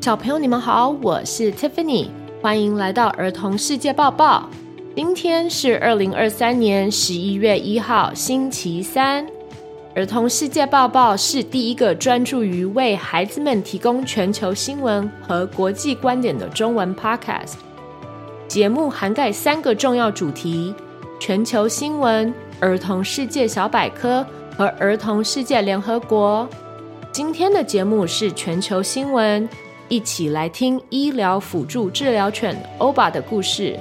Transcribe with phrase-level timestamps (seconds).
[0.00, 2.08] 小朋友，你们好，我是 Tiffany，
[2.40, 4.48] 欢迎来到儿童世界报报。
[4.94, 9.26] 今天是二零二三年十一月一号，星期三。
[9.96, 17.54] 儿童世界报报是第一个专注于为孩子们提供全球新闻和国际观点的中文 podcast。
[18.46, 20.72] 节目涵盖三个重要主题：
[21.18, 24.24] 全球新闻、儿童世界小百科
[24.56, 26.48] 和儿童世界联合国。
[27.10, 29.46] 今天的节目是全球新闻，
[29.88, 33.78] 一起来听医疗辅助治疗犬欧巴的故事。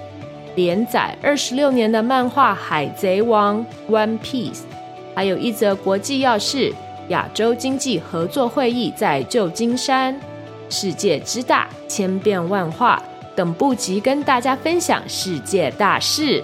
[0.55, 4.61] 连载二十六年的漫画《海贼王》（One Piece），
[5.13, 6.73] 还有一则国际要事：
[7.09, 10.19] 亚洲经济合作会议在旧金山。
[10.69, 13.01] 世界之大，千变万化，
[13.35, 16.43] 等不及跟大家分享世界大事。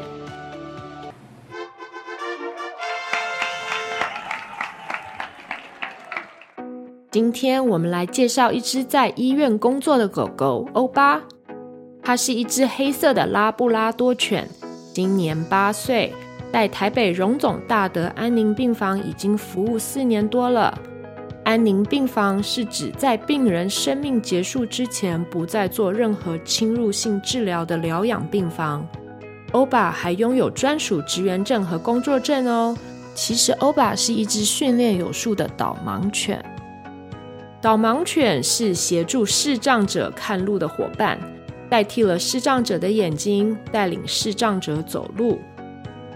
[7.13, 11.21] 今天我们来介绍一只在医院工作的狗狗欧巴。
[12.01, 14.49] 它是一只黑色的拉布拉多犬，
[14.95, 16.11] 今年八岁，
[16.51, 20.75] 在台北荣总大德安宁病房已经服务四年多了。
[21.43, 28.83] 安宁病房是指在病人生命结束之前不再做任何侵入性治疗的疗养病房。
[29.51, 32.75] 欧巴还拥有专属职员证和工作证哦。
[33.13, 36.43] 其实欧巴是一只训练有素的导盲犬。
[37.63, 41.17] 导盲犬是协助视障者看路的伙伴，
[41.69, 45.39] 代替了视障者的眼睛，带领视障者走路。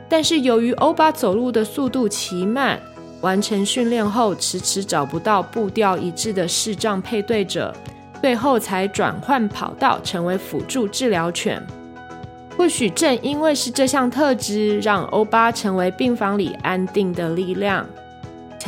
[0.10, 2.78] 但是由于欧巴走路的速度奇慢，
[3.22, 7.74] 完成训练后迟迟找不到步调一致的视障配对者，
[8.22, 11.66] 最后才转换跑道成为辅助治疗犬。
[12.58, 17.88] 或许正因为是这项特质，让欧巴成为病房里安定的力量。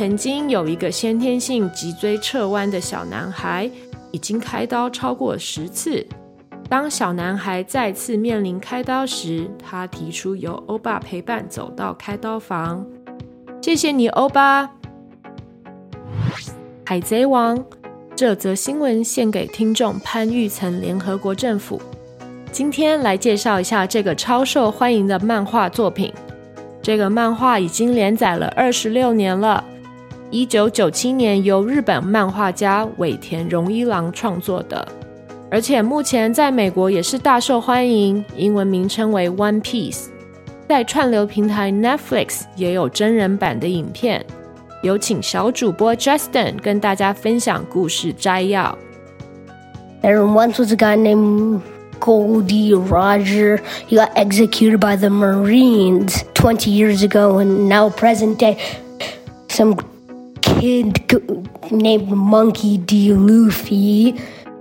[0.00, 3.70] 曾经有一个先天性脊椎侧弯的小男孩，
[4.12, 6.06] 已经开刀超过十次。
[6.70, 12.82] 当小男孩再次面临开刀时，他提出由欧巴陪伴走到开刀房。
[13.60, 14.70] 谢谢你，欧巴。
[16.86, 17.62] 海贼王，
[18.16, 21.78] 这则新闻献给听众潘玉岑联合国政府。
[22.50, 26.10] 今天来介绍一下这个超受欢迎的漫画作品。
[26.80, 29.62] 这个漫画已经连载了二十六年了。
[30.31, 34.85] 一九九七年由日本漫画家尾田荣一郎创作的，
[35.49, 39.93] 而且目前在美国也是大受欢迎，英文名称为《One Piece》。
[40.67, 44.25] 在串流平台 Netflix 也有真人版的影片。
[44.81, 48.77] 有请小主播 Justin 跟大家分享故事摘要。
[50.01, 51.61] There once was a guy named
[51.99, 53.59] Goldie Roger.
[53.87, 58.57] He got executed by the Marines 20 years ago, and now present day,
[59.47, 59.75] some
[60.59, 61.09] kid
[61.71, 63.13] named Monkey D.
[63.13, 64.15] Luffy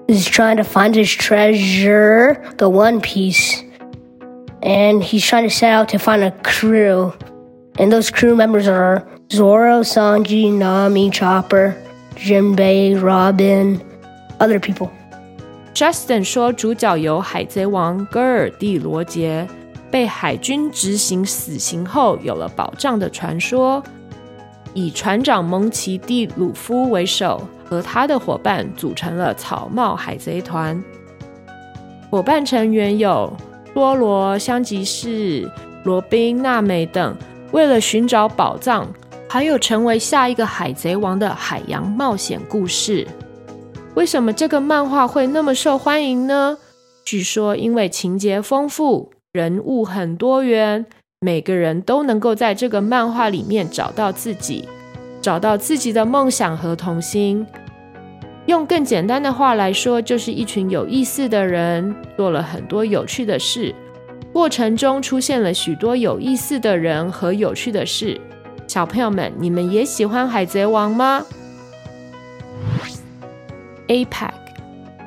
[0.09, 3.63] is trying to find his treasure, the One Piece.
[4.63, 7.13] And he's trying to set out to find a crew.
[7.79, 11.75] And those crew members are Zoro, Sanji, Nami, Chopper,
[12.15, 13.81] Jinbei, Robin,
[14.41, 14.91] other people.
[15.75, 19.47] Justin 说，主角由海贼王戈尔蒂罗杰
[19.91, 23.83] 被海军执行死刑后有了保障的传说。
[24.74, 30.82] 以船长蒙奇 ·D· 鲁夫为首，和他的伙伴组成了草帽海贼团。
[32.10, 33.32] 伙伴成员有
[33.74, 35.50] 多罗、香吉士、
[35.84, 37.16] 罗宾、娜美等。
[37.52, 38.88] 为了寻找宝藏，
[39.28, 43.08] 还有成为下一个海贼王的海洋冒险故事。
[43.96, 46.58] 为什么这个漫画会那么受欢迎呢？
[47.04, 50.86] 据说因为情节丰富，人物很多元。
[51.22, 54.70] 每个人都能够在这个漫画里面找到自己，
[55.22, 57.46] 找到自己的梦想和童心。
[58.46, 63.76] 用更简单的话来说，就是一群有意思的人做了很多有趣的事，
[64.32, 68.18] 过程中出现了许多有意思的人和有趣的事。
[68.66, 71.26] 小朋友们，你们也喜欢《海贼王》吗
[73.90, 74.32] ？APEC，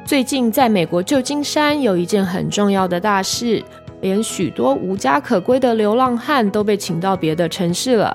[0.05, 3.65] 最近在美国旧金山有一件很重要的大事。
[4.03, 8.15] 连许多无家可归的流浪汉都被请到别的城市了，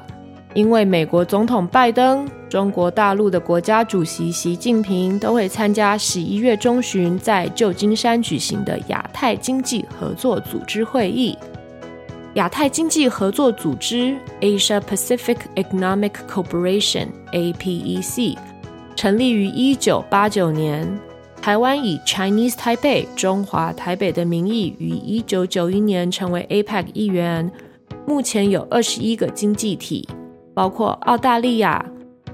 [0.53, 11.37] 因为美国总统拜登、中国大陆的国家主席习近平都会参加十一月中旬在旧金山举行的亚太经济合作组织会议。
[12.33, 18.37] 亚太经济合作组织 （Asia Pacific Economic Cooperation，APEC）
[18.95, 20.99] 成立于一九八九年。
[21.41, 27.49] 台湾以 Chinese Taipei 中华台北的名义，于一九九一年成为 APEC 一员。
[28.05, 30.07] 目前有二十一个经济体，
[30.53, 31.85] 包括澳大利亚、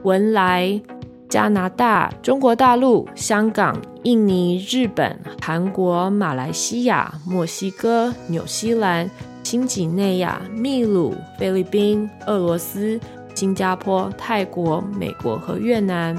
[0.04, 0.82] 文莱、
[1.30, 9.10] 加拿大、中国大陆、香港、印尼、日本、韩国、马来西亚、墨西哥、纽西兰、
[9.44, 13.00] 新几内亚、秘鲁、菲律宾、俄罗斯、
[13.36, 16.16] 新加坡、泰国、美国和越南。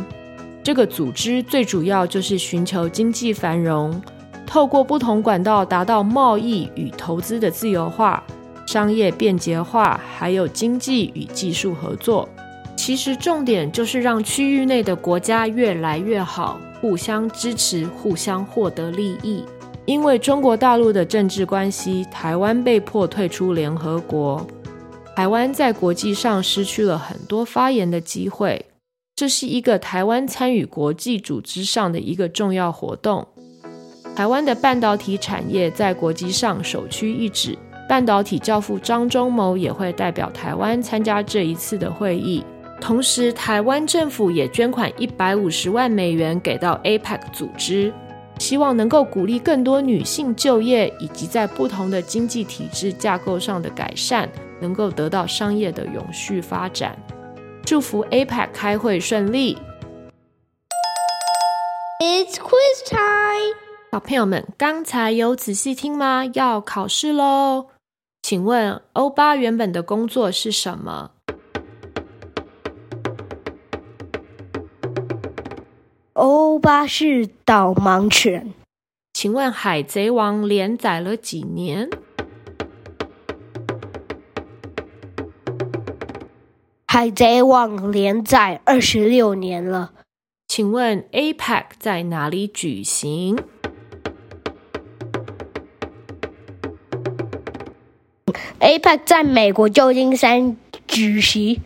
[0.65, 4.01] 这个组织最主要就是寻求经济繁荣，
[4.47, 8.25] 透过不同管道达到贸易与投资的自由化、
[8.67, 12.27] 商业便捷化，还有经济与技术合作。
[12.75, 19.45] 其实重点就是让区域内的国家越来越好，互相支持，互相获得利益。
[19.85, 24.47] 因为中国大陆的政治关系，台湾被迫退出联合国，
[25.15, 28.65] 台湾在国际上失去了很多发言的机会。
[29.17, 33.25] 这是一个台湾参与国际组织上的一个重要活动。
[34.17, 37.57] 台湾的半导体产业在国际上首屈一指，
[37.89, 42.45] 半导体教父张忠谋也会代表台湾参加这一次的会议。
[42.81, 47.93] 同时，台湾政府也捐款一百五十万美元给到 APEC 组织，
[48.41, 54.29] 希望能够鼓励更多女性就业，以及在不同的经济体制架构上的改善，
[54.61, 56.99] 能够得到商业的永续发展。
[57.67, 59.57] 祝福 APEC 开会顺利。
[61.99, 63.57] It's quiz time！
[63.91, 66.27] 小朋友们，刚才有仔细听吗？
[66.35, 67.69] 要考试喽！
[68.21, 71.13] 请问欧巴原本的工作是什么？
[76.13, 78.53] 欧巴是导盲犬。
[79.15, 81.89] 请问《海贼王》连载了几年？
[86.95, 89.95] 《海贼王》连载二十六年了。
[90.47, 93.37] 请问 APEC 在哪里举行
[98.61, 100.57] ？APEC 在美国旧金山
[100.87, 101.61] 举行。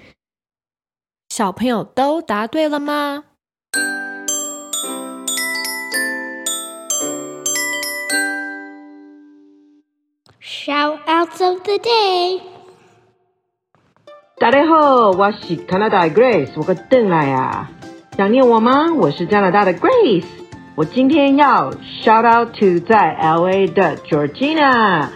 [1.29, 3.25] 小朋友都答对了吗
[10.41, 12.58] ？Shoutouts of the day。
[14.41, 17.69] 大家好，我是加拿大的 Grace，我个邓来呀，
[18.17, 18.87] 想念我吗？
[18.95, 20.27] 我是加拿大的 Grace，
[20.77, 21.73] 我今天要
[22.05, 25.09] shout out to 在 LA 的 Georgina，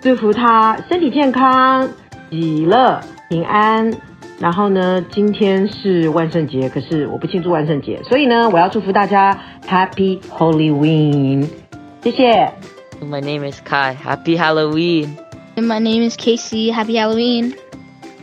[0.00, 1.88] 祝福她身体健康、
[2.30, 3.92] 喜乐、平安。
[4.38, 9.36] 然后呢，今天是万圣节，可是我不庆祝万圣节，所以呢，我要祝福大家
[9.68, 11.48] Happy Halloween，
[12.04, 12.52] 谢谢。
[13.02, 13.96] My name is Kai.
[13.96, 15.16] Happy Halloween.
[15.56, 16.70] And my name is Casey.
[16.72, 17.54] Happy Halloween.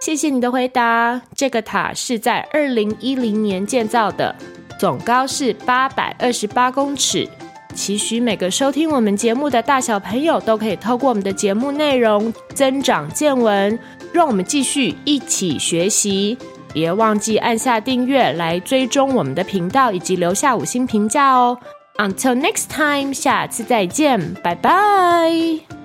[0.00, 1.20] 谢谢你的回答。
[1.34, 4.34] 这个塔是在二零一零年建造的，
[4.78, 7.28] 总高是八百二十八公尺。
[7.74, 13.78] 期许每个收听我们节目的大小朋友都可以透过我们的节目内容增长见闻，
[14.12, 16.36] 让我们继续一起学习。
[16.72, 21.58] 别忘记按下订阅来追踪我们的频道，以及留下五星评价哦。
[21.98, 25.77] Until next time，下次再见，拜拜。